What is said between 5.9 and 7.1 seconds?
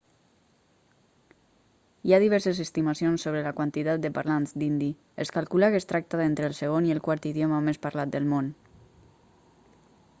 tracta d'entre el segon i el